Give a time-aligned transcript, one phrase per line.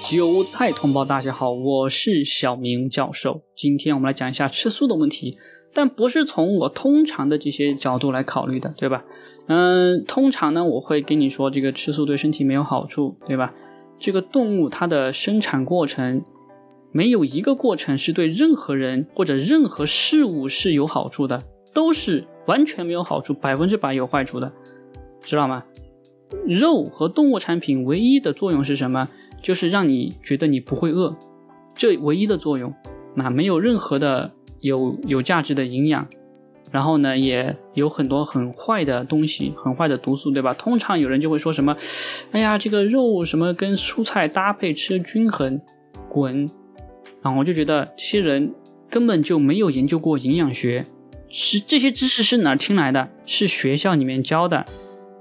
[0.00, 3.42] 韭菜同胞，大家好，我是小明教授。
[3.56, 5.36] 今天我们来讲一下吃素的问题，
[5.72, 9.04] 但不是从我通常的这些角度来考虑的，对吧？
[9.46, 13.52] 嗯，通常呢，我会跟你说，这个吃素对身体没有好处，对吧？
[13.98, 16.22] 这个动物它的生产过程，
[16.92, 24.52] 没有一个过程是对任何人或者任何事物是有好处的，都是完全没有好处，百分之百有坏处的，
[25.20, 25.64] 知道吗？
[26.46, 29.08] 肉和动物产品唯一的作用是什么？
[29.42, 31.14] 就是让你觉得你不会饿，
[31.74, 32.72] 这唯一的作用，
[33.14, 36.08] 那没有任何的有有价值的营养，
[36.72, 40.54] 然后呢，也有很多很坏的东西，很坏的毒素，对吧？
[40.54, 41.76] 通常有人就会说什么，
[42.32, 45.60] 哎呀，这个肉什么跟蔬菜搭配吃均衡，
[46.08, 46.48] 滚！
[47.20, 48.54] 啊，我就觉得这些人
[48.88, 50.84] 根本就没有研究过营养学，
[51.28, 53.10] 是这些知识是哪听来的？
[53.26, 54.64] 是学校里面教的。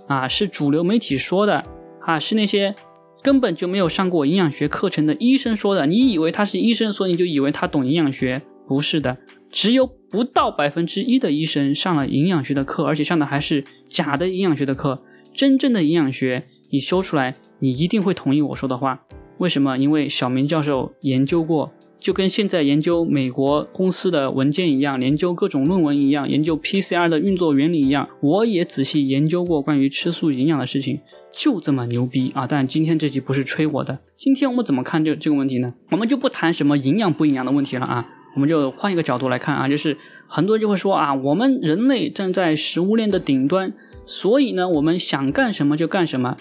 [0.07, 1.63] 啊，是主流媒体说的
[2.01, 2.75] 啊，是那些
[3.21, 5.85] 根本就没有上过营养学课程的医生说的。
[5.85, 8.41] 你以为他是医生，所以你就以为他懂营养学？
[8.65, 9.17] 不是的，
[9.51, 15.01] 只有不到百分之一的医生上了营养学的课，而且上的还是假的营养学的课。
[15.33, 19.03] 真正的营养学，你修出来，你一定会同意我说的话。
[19.39, 19.77] 为什么？
[19.77, 21.71] 因为小明教授研究过。
[22.03, 30.99] 就跟现在研究美国公司的文件一样，研究各种论文一样，研究 PCR 的运作原理一样，我也仔细研究过关于吃素营养的事情，
[31.31, 32.45] 就这么牛逼啊！
[32.45, 35.73] 但今天这集不是吹我的，今天我们怎么看这这个问题呢？
[35.91, 39.95] 我们就不谈什么营养不营养的问题了啊，我们就换一个角度来看啊，就是
[40.27, 43.71] 很多人就会说啊，我们人类站在食物链的顶端，
[44.05, 46.35] 所以呢，我们想干什么就干什么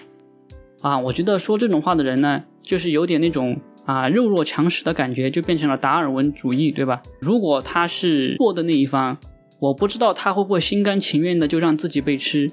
[0.81, 0.99] 啊。
[0.99, 3.57] 我觉得说这种话的人呢，就是有点那种。
[3.85, 7.01] 啊，弱肉强食的感觉就变成了达尔文主义，对吧？
[7.19, 9.17] 如果他是弱的那一方，
[9.59, 12.49] 我不知道他会不会心甘情愿的就让自己被吃，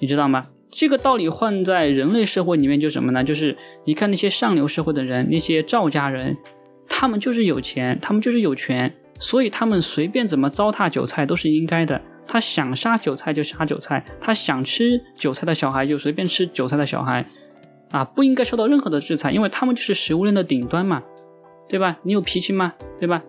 [0.00, 0.42] 你知道吗？
[0.68, 3.22] 这个道理换在人类社会里面就什么呢？
[3.22, 6.36] 就是你看那些上流社会的人，那些赵家人，
[6.88, 12.02] 他们就是有钱，他们就是有权，所以他们随便怎么糟蹋韭菜都是应该的。
[12.26, 17.24] 他想杀韭菜就杀韭菜，他想吃韭菜的小孩就随便吃韭菜的小孩。
[17.90, 21.02] 啊，不应该受到任何的制裁，因为他们就是食物链的顶端嘛，
[21.68, 21.98] 对吧？
[22.02, 22.74] 你有脾气吗？
[22.98, 23.22] 对吧？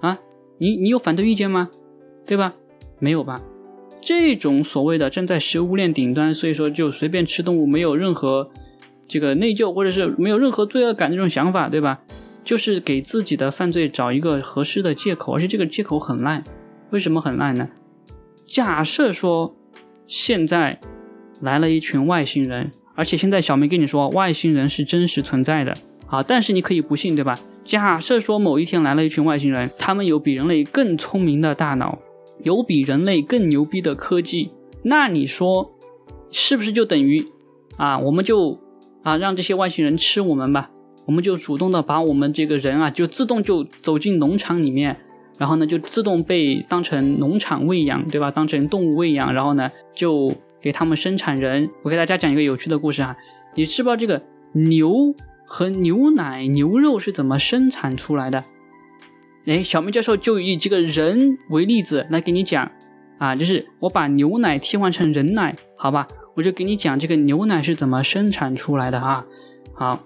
[0.00, 0.18] 啊，
[0.58, 1.68] 你你有反对意见吗？
[2.24, 2.54] 对吧？
[3.00, 3.40] 没有吧？
[4.00, 8.48] 这种所谓的站在食物链顶端，所以说就随便吃动物，没有任何
[9.08, 12.00] 这个内疚或者是没有任何罪恶感这种想法，对吧？
[12.44, 16.44] 就是给自己的犯罪找一个合适的借口，而且这个借口很烂。
[16.90, 17.68] 为什么很烂呢？
[18.46, 19.56] 假设说
[20.06, 20.78] 现在
[21.42, 22.70] 来了一群外星人。
[22.96, 25.72] 而且现在小梅跟你说，外星人是真实存在的
[26.06, 27.38] 啊，但是你可以不信，对吧？
[27.62, 31.98] 假设说某一天来了一群外星人，他们有比人类更聪明的大脑，
[32.42, 34.50] 有比人类更牛逼的科技，
[34.82, 35.72] 那你说
[36.30, 37.26] 是不是就等于
[37.76, 38.58] 啊，我们就
[39.02, 40.70] 啊让这些外星人吃我们吧？
[41.06, 44.96] 我们就主动的把我们这个人啊，就自动就走进农场里面，
[45.38, 48.30] 然后呢就自动被当成农场喂养，对吧？
[48.30, 50.32] 当成动物喂养，然后呢就。
[50.66, 53.16] 给他们生产人，我给大家讲一个有趣的故事啊。
[53.54, 58.42] 你知不知道这个牛和牛奶、牛肉是怎么生产出来的？
[59.46, 62.68] 哎，小明教授就以这个人为例子来给你讲
[63.18, 66.04] 啊，就是我把牛奶替换成人奶，好吧？
[66.34, 69.24] 我就给你讲这个牛奶是怎么生产出来的啊。
[69.72, 70.02] 好，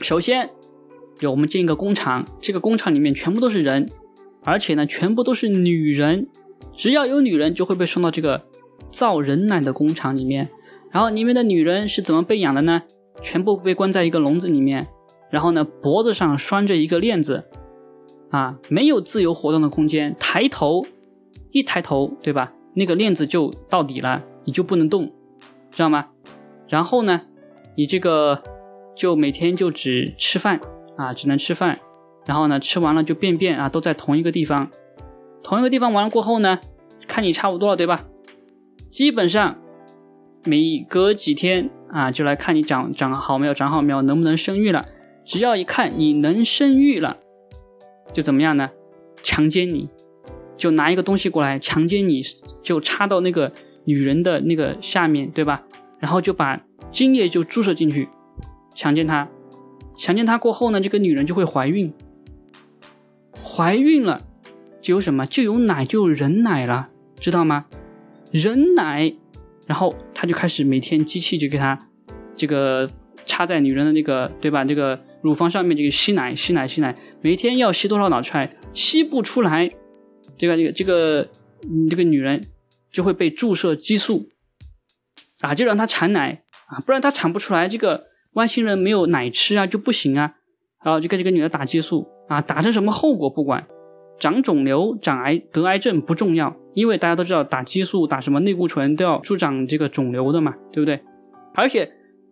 [0.00, 0.50] 首先
[1.18, 3.90] 有我们建一个工厂，这个工厂里面全部都是人，
[4.44, 6.28] 而且呢全部都是女人，
[6.76, 8.46] 只要有女人就会被送到这个。
[8.94, 10.48] 造人奶的工厂里面，
[10.92, 12.82] 然后里面的女人是怎么被养的呢？
[13.20, 14.86] 全部被关在一个笼子里面，
[15.30, 17.44] 然后呢，脖子上拴着一个链子，
[18.30, 20.14] 啊，没有自由活动的空间。
[20.20, 20.86] 抬头，
[21.50, 22.52] 一抬头，对吧？
[22.74, 25.12] 那个链子就到底了，你就不能动，
[25.72, 26.06] 知道吗？
[26.68, 27.22] 然后呢，
[27.76, 28.42] 你这个
[28.94, 30.60] 就每天就只吃饭
[30.96, 31.80] 啊，只能吃饭，
[32.26, 34.70] 然后呢，吃完了就便便啊，都在同一个地方，
[35.42, 36.60] 同一个地方完了过后呢，
[37.08, 38.06] 看你差不多了，对吧？
[38.94, 39.58] 基本上
[40.44, 44.86] 每隔几天啊，就来看你长长好没有，长好没有，能不能生育了。
[45.24, 47.16] 只要一看你能生育了，
[48.12, 48.70] 就怎么样呢？
[49.20, 49.88] 强奸你，
[50.56, 52.22] 就拿一个东西过来强奸你，
[52.62, 53.50] 就插到那个
[53.82, 55.64] 女人的那个下面对吧？
[55.98, 56.60] 然后就把
[56.92, 58.08] 精液就注射进去，
[58.76, 59.28] 强奸她。
[59.96, 61.92] 强奸她过后呢，这个女人就会怀孕。
[63.42, 64.22] 怀孕了
[64.80, 65.26] 就有什么？
[65.26, 67.66] 就有奶，就有人奶了，知道吗？
[68.34, 69.14] 人奶，
[69.68, 71.78] 然后他就开始每天机器就给他
[72.34, 72.90] 这个
[73.24, 74.64] 插在女人的那个对吧？
[74.64, 78.52] 这个乳房上面这个吸奶吸奶吸奶，每天要吸多少脑出来？
[78.74, 79.70] 吸不出来，
[80.36, 81.28] 这个这个这个
[81.88, 82.44] 这个女人
[82.90, 84.28] 就会被注射激素
[85.40, 90.34] 啊，就让她产奶啊，不然她产不出来，这个外星人没有奶吃啊就不行啊，
[90.84, 93.64] 然后就给这个女的打激素啊，打成什么后果不管，
[94.18, 101.00] 长肿瘤、长癌、得癌症不重要，因为大家都知道打激素、打什么类固醇都要助长这个肿瘤的嘛，对不对？
[101.54, 101.90] 而且，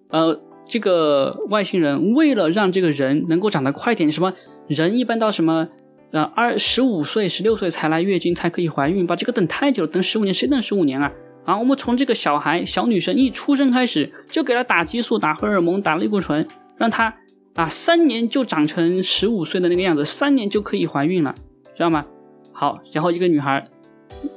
[0.09, 4.33] 呃，这个外星人为了让这个人能够长得快点，什么
[4.69, 5.69] 人一般到什么
[6.13, 11.13] 呃二十五岁、十六岁才来月经才可以怀孕，把这个等太久了，等十五年谁等十五年啊？
[11.45, 16.47] 啊，我们从这个小孩小女生一出生开始就给她打激素、打荷尔蒙、打类固醇，
[16.77, 17.15] 让她
[17.55, 21.35] 啊三年就长成十五岁的那个样子，三年就可以怀孕了，
[21.75, 22.05] 知道吗？
[22.53, 23.67] 好，然后一个女孩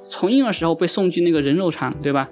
[0.09, 2.29] 从婴儿时候被送进那个人肉厂，对吧？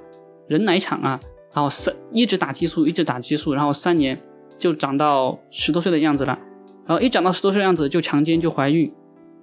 [0.47, 1.19] 人奶厂啊，
[1.53, 4.19] 然后三一直打激素，一直打激素，然后三年
[4.57, 6.37] 就长到十多岁的样子了，
[6.85, 8.91] 然后一长到十多岁的样子就强奸就怀孕，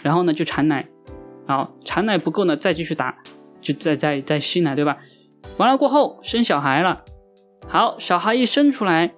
[0.03, 0.89] 然后呢就产奶，
[1.47, 3.17] 好产奶不够呢再继续打，
[3.61, 4.99] 就再再再吸奶，对吧？
[5.57, 7.03] 完了过后生小孩了，
[7.67, 9.12] 好，小孩一生出来，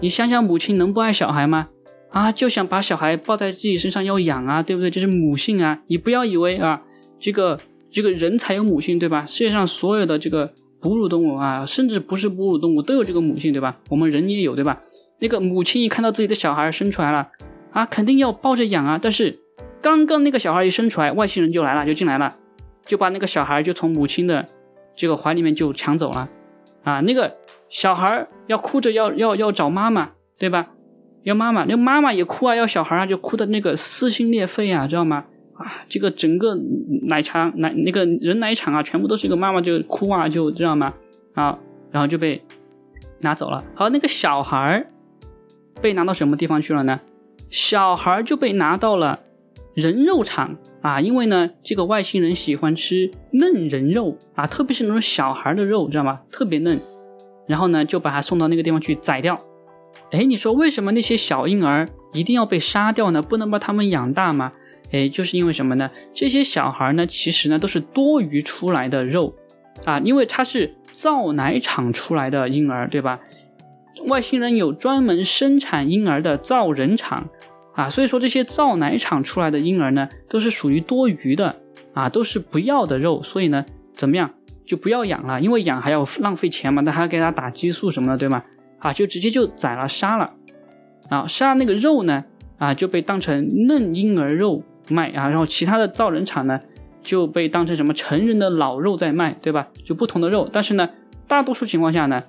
[0.00, 1.68] 你想想母亲能不爱小孩吗？
[2.14, 4.88] 啊，就想把小孩抱在自己身上要养啊，对不对？
[4.88, 5.82] 这是母性啊！
[5.88, 6.80] 你不要以为啊，
[7.18, 7.58] 这个
[7.90, 9.26] 这个人才有母性，对吧？
[9.26, 13.78] 世界上所有的这个哺乳动物啊，甚至不是哺乳动物都有这个母性，对吧？
[13.88, 14.80] 我们人也有，对吧？
[15.18, 17.28] 那个母亲一看到自己的小孩生出来了，
[17.72, 18.96] 啊，肯定要抱着养啊。
[19.02, 19.36] 但是
[19.82, 22.32] 刚刚那个小孩一生出来，外星人就来了，就进来了，
[22.86, 24.46] 就把那个小孩就从母亲的。
[24.96, 26.28] 这个怀里面就抢走了，
[26.84, 27.36] 啊，那个
[27.68, 30.68] 小孩要哭着要要要找妈妈，对吧？
[31.24, 35.24] 要妈妈，那妈妈也哭啊，要小孩啊，就哭的那个撕心裂肺啊，知道吗？
[35.54, 36.54] 啊，这个整个
[37.08, 40.94] 奶茶奶那个人奶厂啊，全部都是一个妈妈就哭啊，就知道吗？
[41.34, 41.58] 啊，
[41.90, 42.42] 然后就被
[43.20, 43.64] 拿走了。
[43.74, 44.86] 好，那个小孩
[45.80, 47.00] 被拿到什么地方去了呢？
[47.50, 49.20] 小孩就被拿到了。
[49.74, 56.20] 人肉厂啊，因为呢，这个外星人喜欢吃嫩人肉啊，特别是那种小孩的肉，知道吗？
[56.30, 56.78] 特别嫩。
[57.48, 59.36] 然后呢，就把他送到那个地方去宰掉。
[60.10, 63.20] 哎，你说为什么那些小婴儿一定要被杀掉呢？
[63.20, 64.52] 不能把他们养大吗？
[64.92, 65.90] 哎，就是因为什么呢？
[66.12, 69.34] 这些小孩呢，其实呢都是多余出来的肉
[69.84, 73.18] 啊，因为他是造奶厂出来的婴儿，对吧？
[74.06, 77.28] 外星人有专门生产婴儿的造人厂。
[77.74, 81.56] 啊，所以说这些造奶厂出来的婴儿呢，都是属于多余的
[81.92, 84.30] 啊，都是不要的肉，所以呢，怎么样
[84.64, 88.44] 就不要养了，因为养还要浪费钱嘛，那还要给他打激素什么的，对吗？
[88.84, 90.30] 啊，就直接就宰了杀了，
[91.08, 92.24] 啊，杀那个肉呢，
[92.58, 96.60] 啊就被当成嫩婴儿肉卖啊，然后其他的造人厂呢
[97.02, 99.68] 就被当成什么成人的老肉在卖，对吧？
[99.86, 100.90] 就不同的肉，但是呢，
[101.26, 102.20] 大多数情况下呢，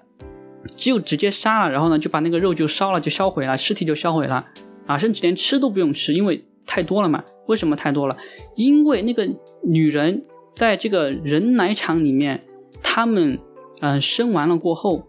[0.77, 4.45] 就直接杀了，然后呢就把那个肉就烧了，就销毁了，尸体就销毁了。
[4.87, 7.23] 啊，甚至连吃都不用吃，因为太多了嘛。
[7.47, 8.15] 为什么太多了？
[8.55, 9.27] 因为那个
[9.63, 10.23] 女人
[10.55, 12.43] 在这个人奶厂里面，
[12.83, 13.39] 他们
[13.81, 15.03] 嗯生完了过后，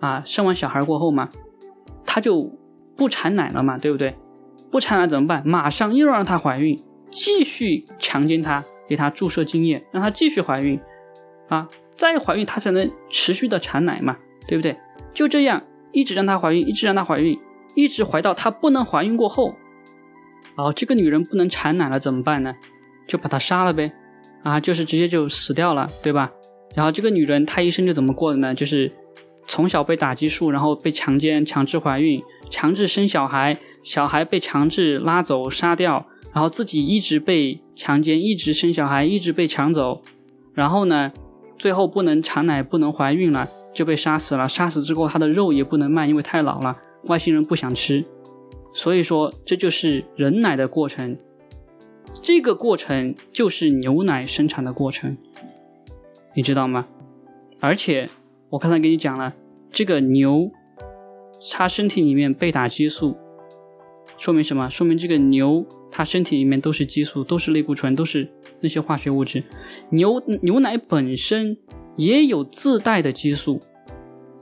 [0.00, 1.28] 啊生完小孩过后嘛，
[2.04, 2.52] 她就
[2.96, 4.14] 不产奶了嘛，对不对？
[4.70, 5.42] 不产奶怎么办？
[5.46, 6.78] 马上又让她怀孕，
[7.10, 10.78] 继续强奸她，给她注射精液，让她继续怀孕，
[11.48, 11.66] 啊，
[11.96, 14.16] 再怀孕她才能持续的产奶嘛，
[14.46, 14.76] 对不对？
[15.12, 15.62] 就这样
[15.92, 17.38] 一直让她怀孕，一直让她怀孕。
[17.74, 19.54] 一直怀到她不能怀孕过后，
[20.56, 22.52] 哦，这个女人不能产奶了怎么办呢？
[23.06, 23.92] 就把她杀了呗，
[24.42, 26.32] 啊，就是直接就死掉了，对吧？
[26.74, 28.52] 然后这个女人她一生就怎么过的呢？
[28.52, 28.90] 就是
[29.48, 40.02] 从小被打激素，然后被强奸、强制怀孕、强制生小孩，小孩被强制拉走杀掉，然后自己一直被强奸，一直生小孩，一直被抢走，
[40.52, 41.10] 然后呢，
[41.58, 44.46] 最后不能产奶，不能怀孕了，就被杀死了。
[44.46, 46.76] 杀死之后，他的肉也不能卖，因为太老了。
[47.08, 48.04] 外星人不想吃，
[48.72, 51.16] 所以说这就是人奶的过程。
[52.22, 55.16] 这个过程就是牛奶生产的过程，
[56.34, 56.86] 你知道吗？
[57.60, 58.08] 而且
[58.50, 59.34] 我刚才给你讲了，
[59.70, 60.50] 这个牛
[61.50, 63.16] 它身体里面被打激素，
[64.16, 64.68] 说明什么？
[64.70, 69.44] 说明这个牛它身体里面都是激素，都是类固醇，都是那些化学物质。
[69.90, 71.58] 牛牛奶本身
[71.96, 73.60] 也有自带的激素。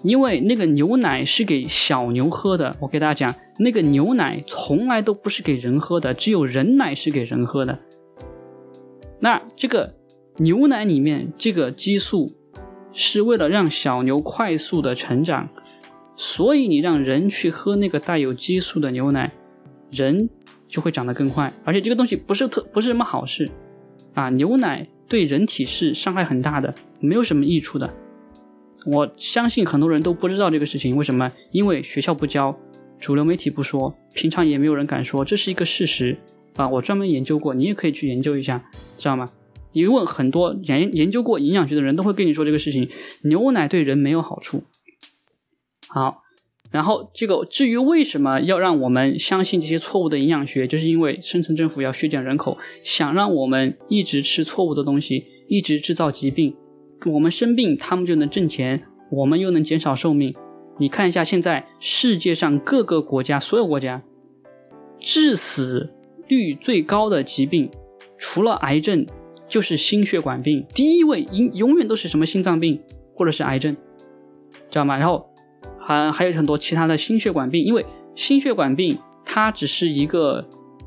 [0.03, 7.77] 因为那个牛奶是给小牛喝的，我给大家讲，那个牛奶从来都不是给人喝的，只有人奶是给人喝的。
[9.19, 9.95] 那这个
[10.37, 12.31] 牛奶里面这个激素
[12.99, 15.47] 是为了让小牛快速的成长，
[16.17, 19.31] 所以你让人去喝那个带有激素的牛奶，
[19.91, 20.31] 人
[20.67, 23.51] 就会长得更快，而且这个东西不是特不是什么好事
[24.15, 27.93] 啊，牛奶对人体是伤害很大的，没有什么益处的。
[28.87, 31.31] 我相信很多人都不知道这个事情，为什么？
[31.51, 32.59] 因为学校不教，
[32.99, 36.17] 主流媒体不说，平常也没有人敢说，这是一个事实
[36.55, 36.67] 啊！
[36.67, 38.65] 我专门研究过，你也可以去研究一下，
[38.97, 39.29] 知道吗？
[39.77, 42.89] 你问很多研研究过营养学的人都会跟你说这个事情，
[43.25, 44.63] 牛奶对人没有好处。
[45.87, 46.23] 好，
[46.71, 56.57] 然后这个至于为什么要让我们相信这些错误的营养学，就是因为深层政府要削减人口，想让我们一直吃错误的东西，一直制造疾病。
[57.13, 60.35] 我们生病，他们就能挣钱，我们又能减少寿命。
[60.79, 64.03] 你看一下现在世界上各个国家，所有国家
[64.99, 65.93] 致死
[66.27, 67.71] 率最高的疾病，
[68.17, 69.07] 除了癌症，
[69.49, 70.67] 就是心血管病。
[70.75, 72.81] 第一位永永远都是什么心脏病
[73.15, 73.77] 或者是癌症，
[74.71, 74.97] 知道吗？
[74.97, 75.27] 然后。
[75.79, 77.87] 还还有很多其他的心血管病，因为
[78.17, 80.45] 心血管病它只是一个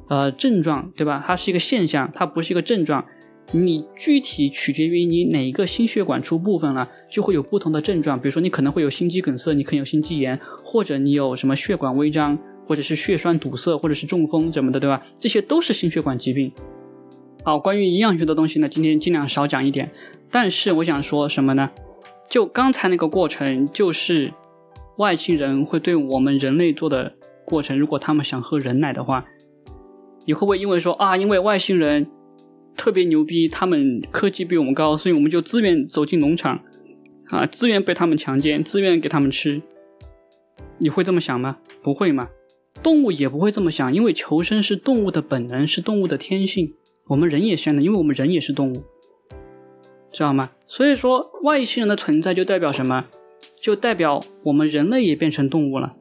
[0.10, 1.24] 呃症状，对吧？
[1.26, 3.06] 它是一个现象，它不是一个症状。
[3.54, 8.20] 你具体取决于你哪一个心血管出部分了，就会有不同的症状。
[8.20, 15.02] 比如说你可能会有心肌梗塞，你可能有心肌炎，或者你有什么血管微张，或者是血栓堵塞，或者是中风什么的，对吧？
[15.18, 16.52] 这些都是心血管疾病。
[17.50, 19.92] 好，关于营养学的东西呢，今天尽量少讲一点。
[20.30, 21.72] 但是我想说什么呢？
[22.30, 24.32] 就刚才那个过程，就是。
[24.98, 27.16] 外星人会对我们人类做的
[27.46, 29.26] 过程，如果他们想喝人奶的话，
[30.28, 32.06] 你会不会因为说啊，因为外星人
[32.78, 36.62] 特别牛逼，他们科技比我们高，所以我们就自愿走进农场
[37.30, 39.60] 啊，自愿被他们强奸，自愿给他们吃？
[40.78, 41.58] 你会这么想吗？
[41.82, 42.30] 不会吗？
[42.84, 46.76] 动物也不会这么想，因为求生是动物的本能，是动物的天性。
[47.10, 48.84] 我们人也是的，因为我们人也是动物，
[50.12, 50.52] 知道吗？
[50.68, 53.08] 所以说，外星人的存在就代表什么？
[53.60, 55.96] 就代表我们人类也变成动物了。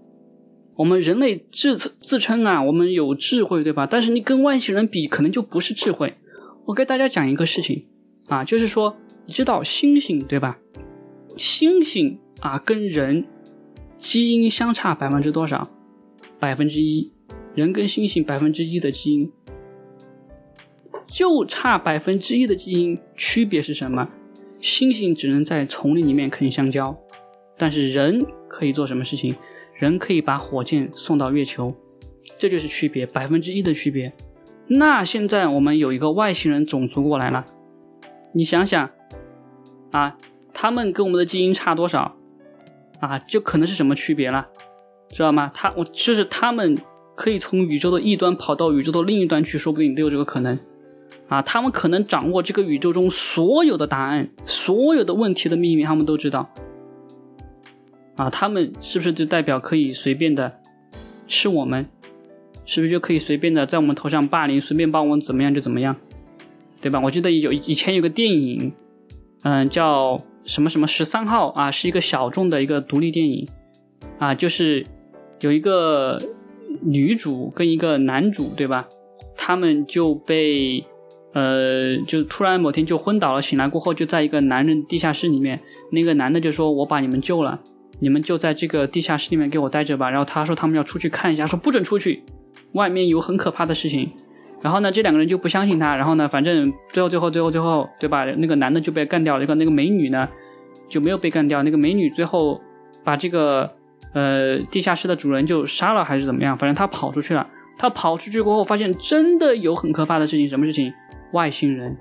[0.76, 3.86] 我们人类自称自称啊，我们有智慧，对吧？
[3.90, 6.14] 但是你跟外星人比，可能就不是智慧。
[6.66, 7.86] 我给大家讲一个事情
[8.26, 10.58] 啊，就是说，你知道猩猩对吧？
[11.36, 13.24] 猩猩啊，跟人
[13.96, 15.66] 基因相差百分之多少？
[16.38, 17.10] 百分之一。
[17.54, 19.32] 人跟猩猩百分之一的基因，
[21.08, 24.08] 就差百分之一的基因，区别是什么？
[24.60, 26.96] 猩猩只能在丛林里面啃香蕉。
[27.56, 29.34] 但是人可以做什么事情？
[29.74, 31.74] 人可以把火箭送到月球，
[32.36, 34.12] 这就是区别，百分之一的区别。
[34.66, 37.44] 那现在我们有一个外星人种族过来了，
[38.34, 38.90] 你想想
[39.92, 40.16] 啊，
[40.52, 42.16] 他们跟我们的基因差多少
[43.00, 43.18] 啊？
[43.20, 44.48] 就可能是什么区别了，
[45.08, 45.50] 知道吗？
[45.54, 46.76] 他我就是他们
[47.16, 50.58] 可以从宇宙的一端跑到宇宙的另一端去，说不定都有这个可能
[51.28, 51.40] 啊。
[51.42, 56.50] 他们可能掌握这个宇宙中所有的答案，所有的问题的秘密，他们都知道。
[58.16, 60.58] 啊，他们是不是就代表可以随便的
[61.26, 61.86] 吃我们？
[62.66, 65.96] 是不是就可以随便的在我们头上霸凌，随便把我们怎么样就怎么样，
[66.82, 67.00] 对吧？
[67.00, 68.72] 我记得有以前有个电影，
[69.42, 73.48] 嗯，叫什么什么十三号啊，是一个小众的一个独立电影
[74.18, 74.84] 啊，就是
[75.40, 76.20] 有一个
[76.82, 78.86] 女主跟一个男主，对吧？
[79.34, 80.84] 他们就被
[81.38, 85.60] 呃，就突然某天就昏倒了，醒来过后就在一个男人地下室里面，
[85.92, 87.60] 那个男的就说：“我把你们救了。”
[88.00, 90.10] 你们就在这个地下室里面给我待着吧。
[90.10, 92.24] 然后他说他们要出去看一下，说不准出去，
[92.72, 94.10] 外面有很可怕的事情。
[94.60, 95.94] 然后呢，这两个人就不相信他。
[95.94, 98.24] 然后呢，反正最后最后最后最后，对吧？
[98.24, 100.28] 那个男的就被干掉了，那个那个美女呢
[100.88, 101.62] 就没有被干掉。
[101.62, 102.60] 那个美女最后
[103.04, 103.70] 把这个
[104.14, 106.56] 呃地下室的主人就杀了还是怎么样？
[106.58, 107.46] 反正他跑出去了。
[107.80, 110.48] 他跑出去过后，发现真的有很可怕的事情。
[110.48, 110.92] 什么事情？
[111.32, 111.96] 外星人，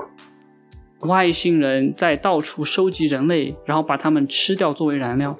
[1.02, 5.36] 外星人在到处收集人类，然后把他们吃掉作为燃料。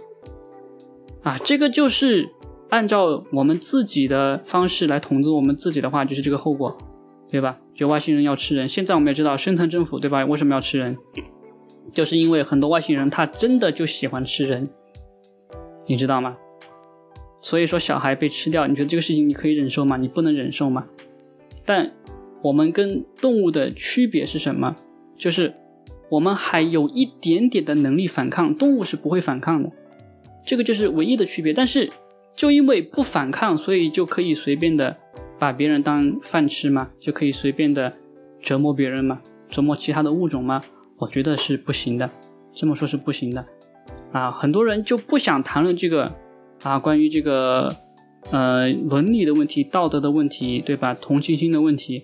[1.24, 2.30] 啊，这个就是
[2.70, 6.78] 按照我们自己的方式来统治我们自己的话，就是这个后果，
[7.30, 7.58] 对吧？
[7.76, 8.68] 就外星人要吃人。
[8.68, 10.26] 现在我们也知道深层政府，对吧？
[10.26, 10.98] 为什么要吃人？
[11.94, 14.70] 就是因为很多外星人他真的就喜欢吃人，
[15.88, 16.38] 你知道吗？
[17.42, 19.96] 所以说小孩被吃掉，你觉得这个事情你可以忍受吗？
[19.98, 20.86] 你不能忍受吗？
[21.66, 21.92] 但
[22.48, 24.74] 我们跟动物的区别是什么？
[25.18, 25.54] 就是
[26.10, 29.70] 我们还有一点点的能力反抗，动物是不会反抗的。
[30.46, 31.90] 这个就是唯一的区别，但是
[32.36, 34.96] 就因为不反抗，所以就可以随便的
[35.38, 36.90] 把别人当饭吃吗？
[37.02, 37.92] 就可以随便的
[38.40, 39.22] 折磨别人吗？
[39.50, 40.62] 折磨其他的物种吗？
[41.00, 42.10] 我觉得是不行的，
[42.54, 43.46] 这么说是不行的
[44.14, 44.32] 啊！
[44.32, 46.14] 很多人就不想谈论这个
[46.64, 47.76] 啊，关于这个
[48.32, 50.94] 呃伦理的问题、道德的问题，对吧？
[50.94, 52.02] 同情心的问题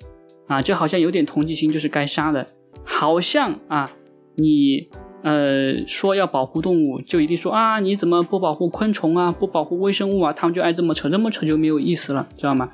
[0.47, 2.45] 啊，就好像有点同情心就是该杀的，
[2.83, 3.91] 好像啊
[4.35, 4.89] 你。
[5.23, 10.33] 呃，说要保护动物，就一定说啊，你怎么不保护昆虫啊，不保护微生物啊？
[10.33, 12.69] 他们就爱这么扯，这么扯就没有意思了，知道吗？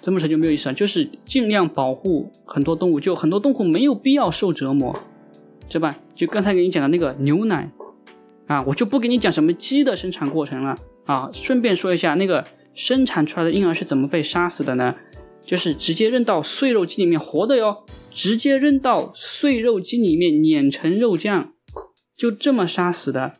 [0.00, 4.98] 这么扯就没有意思了，就是尽量保护很多动物，就很多动物没有必要受折磨，
[5.68, 5.94] 对吧？
[6.14, 7.70] 就刚才给你讲的那个牛奶
[8.46, 10.74] 啊，我就不给你讲什么鸡的生产过程了
[11.04, 14.94] 啊，顺便说一下，那个生产出来的婴儿是怎么被杀死的呢？
[15.50, 21.54] 就是直接扔到碎肉机里面活的哟，直接扔到碎肉机里面碾成肉酱。
[22.16, 23.32] 就这么杀死的，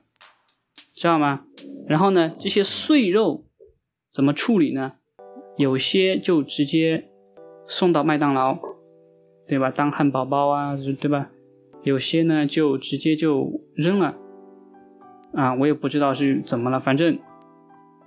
[0.92, 1.44] 知道吗？
[1.86, 3.44] 然后呢，这些碎肉
[4.10, 4.94] 怎么处理呢？
[5.56, 7.08] 有些就直接
[7.64, 8.58] 送到麦当劳，
[9.46, 9.70] 对吧？
[9.70, 11.30] 当汉堡包啊，对吧？
[11.84, 14.16] 有些呢就直接就扔了，
[15.32, 17.16] 啊，我也不知道是怎么了，反正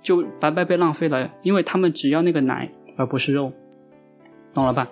[0.02, 3.50] 就白白被浪费了，因为他们只要那个奶而不是肉，
[4.54, 4.88] 懂了吧？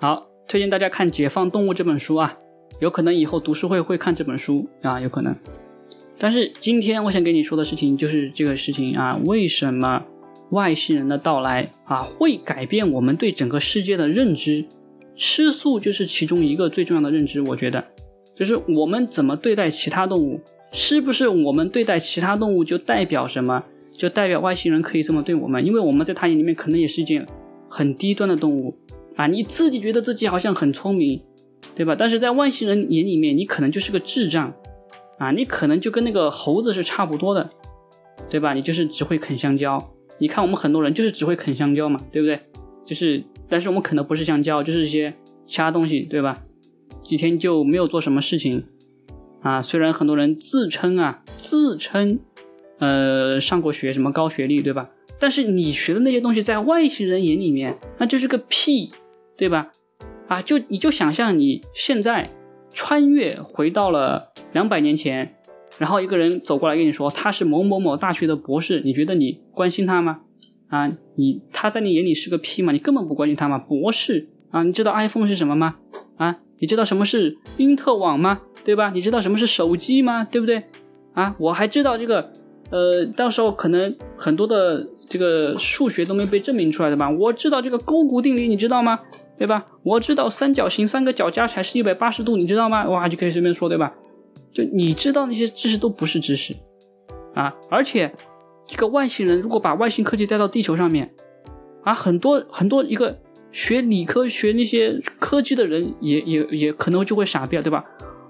[0.00, 2.38] 好，推荐大家看《解放动物》这本书啊，
[2.80, 5.34] 有可能以后读书会会看这本书啊，有可能。
[6.18, 10.02] 但是今天我想跟你说的事情就是这个事情啊，为什么
[10.50, 14.64] 外星人的到来啊会改变我们对整个世界的认知？
[15.14, 17.84] 吃素就是其中一个最重要的认知，我觉得，
[18.36, 20.40] 就是我们怎么对待其他动物，
[20.70, 23.64] 是不是我们对待其他动物就代表什么？
[23.90, 25.64] 就代表外星人可以这么对我们？
[25.64, 27.26] 因为我们在他眼里面可能也是一件
[27.68, 28.76] 很低端的动物
[29.16, 29.26] 啊！
[29.26, 31.22] 你自己觉得自己好像很聪明，
[31.74, 31.94] 对吧？
[31.98, 34.52] 但是在外星人眼里面，你可能就是个智障
[35.18, 35.30] 啊！
[35.30, 37.50] 你可能就跟那个猴子是差不多的，
[38.28, 38.54] 对吧？
[38.54, 39.82] 你就是只会啃香蕉。
[40.18, 42.40] 你看我们很多人就是只会啃香蕉嘛，对不对？
[42.84, 43.22] 就是。
[43.48, 45.14] 但是我们啃的不是香蕉，就是一些
[45.46, 46.36] 其他东西，对吧？
[47.04, 48.64] 几天就没有做什么事情
[49.40, 49.60] 啊。
[49.60, 52.18] 虽然很多人自称啊，自称
[52.80, 54.90] 呃上过学，什么高学历，对吧？
[55.18, 58.90] 但是你学的那些东西，在外星人眼里面，那就是个屁，
[59.36, 59.70] 对吧？
[60.28, 62.30] 啊，就你就想象你现在
[62.72, 65.36] 穿越回到了两百年前，
[65.78, 70.20] 然后一个人走过来跟你说他是某某某大学的博士，你觉得你关心他吗？
[70.68, 72.72] 啊，你他在你眼里是个屁吗？
[72.72, 73.56] 你根本不关心他吗？
[73.56, 75.76] 博士啊，你知道 iPhone 是什么吗？
[76.16, 78.40] 啊，你知道什么是因特网吗？
[78.64, 78.90] 对吧？
[78.90, 80.24] 你知道什么是手机吗？
[80.24, 80.64] 对不对？
[81.14, 82.32] 啊，我还知道这个，
[82.70, 87.10] 呃，到时候可能很多的这个数学都没被证明出来的吧？
[87.10, 88.98] 我知道这个勾股定理，你知道吗？
[89.38, 89.66] 对吧？
[89.82, 92.88] 我知道三角形三个角加起来是一百八十度，你知道吗？
[92.88, 93.92] 哇，就可以随便说，对吧？
[94.52, 96.54] 就你知道那些知识都不是知识
[97.34, 98.12] 啊，而且。
[98.68, 101.08] 这个外星人如果把外星科技带到地球上面，
[101.84, 103.16] 啊，很多很多一个
[103.52, 107.84] 学理科学那些科技的人也也也可能就会傻逼了，对吧？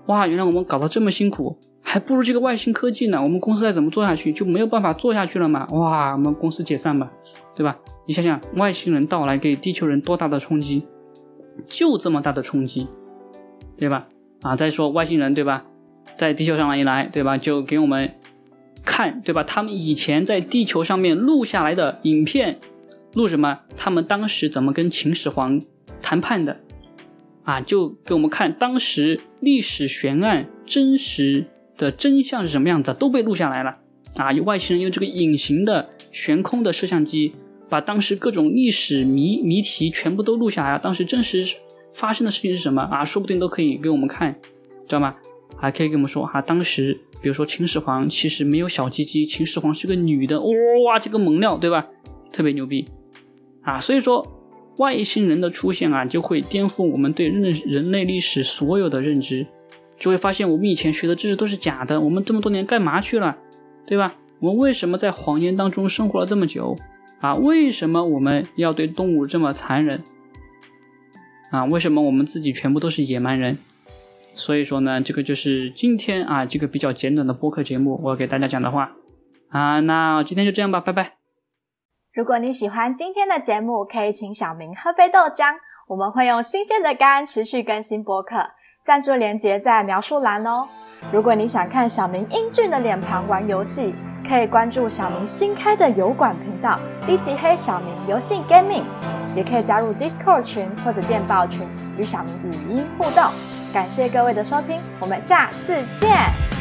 [0.09, 3.23] 哇，原来我们搞得这么辛苦，还不如这个外星科技呢。
[3.23, 5.65] 我们公司再怎么做下去就没有办法做下去了嘛？
[5.71, 7.11] 哇，我们公司解散吧，
[7.55, 7.79] 对吧？
[8.07, 10.83] 你想想，外星人到来给地球人多大的冲击？
[11.67, 12.89] 就这么大的冲击，
[13.79, 14.09] 对吧？
[14.43, 15.65] 啊，再说外星人，对吧？
[16.17, 17.39] 在地球上一来，对吧？
[17.39, 18.13] 就给我们。
[18.85, 19.43] 看，对吧？
[19.45, 22.59] 他们以前在地球上面录下来的影片，
[23.15, 23.61] 录什么？
[23.77, 25.61] 他们当时怎么跟秦始皇
[26.03, 26.61] 谈判的？
[27.45, 33.77] 啊，就给我们看当时历史悬案真实的真相是什么样子，都被录下来了。
[34.17, 37.35] 啊，有外星人用这个隐形的悬空的摄像机，
[37.69, 40.79] 把当时各种历史谜谜题全部都录下来了。
[40.79, 41.45] 当时真实
[41.93, 42.83] 发生的事情是什么？
[42.83, 44.35] 啊，说不定都可以给我们看，
[44.81, 45.15] 知道吗？
[45.57, 47.01] 还可以跟我们说哈，当时。
[47.23, 51.89] 比如说秦始皇其实没有小鸡鸡，秦始皇是个女的，哇，这个猛料，对吧？
[52.31, 52.87] 特别牛逼
[53.63, 53.81] 啊！
[53.81, 54.25] 所以说
[54.77, 59.47] 外星人的出现啊，就会颠覆我们对人人类历史所有的认知，
[59.99, 63.37] 就会发现我们以前学的知识都是假的，我们这么多年干嘛去了，
[63.87, 64.15] 对吧？
[64.41, 66.77] 我们为什么在谎言当中生活了这么久
[67.21, 67.35] 啊？
[67.35, 70.03] 为什么我们要对动物这么残忍
[71.51, 71.65] 啊？
[71.65, 73.57] 为什么我们自己全部都是野蛮人？
[74.35, 78.93] 所以说呢，这个就是今天啊，这个比较简短的播客节目，我给大家讲的话
[79.49, 81.17] 啊，那今天就这样吧，拜拜。
[82.13, 85.55] 如果你喜欢今天的节目，可以请小明喝杯豆浆，
[85.89, 88.51] 我们会用新鲜的肝持续更新播客，
[88.87, 90.65] 赞助链接在描述栏哦。
[91.11, 93.93] 如果你想看小明英俊的脸庞玩游戏，
[94.29, 98.85] 可以关注小明新开的油管频道低级黑小明游戏 Gaming，
[99.35, 101.67] 也可以加入 Discord 群或者电报群
[101.99, 103.25] 与小明语音互动。
[103.75, 106.56] 感谢各位的收听，我们下次见。